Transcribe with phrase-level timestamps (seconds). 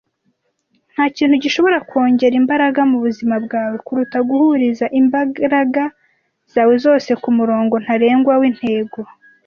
[0.93, 5.83] Ntakintu gishobora kongera imbaraga mubuzima bwawe kuruta guhuriza imbaraga
[6.53, 8.99] zawe zose kumurongo ntarengwa wintego.